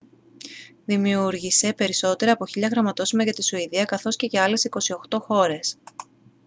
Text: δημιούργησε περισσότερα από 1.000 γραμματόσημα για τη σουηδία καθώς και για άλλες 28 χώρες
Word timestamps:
δημιούργησε 0.85 1.73
περισσότερα 1.73 2.31
από 2.31 2.45
1.000 2.55 2.69
γραμματόσημα 2.71 3.23
για 3.23 3.33
τη 3.33 3.43
σουηδία 3.43 3.85
καθώς 3.85 4.15
και 4.15 4.25
για 4.25 4.43
άλλες 4.43 4.67
28 5.09 5.19
χώρες 5.21 5.77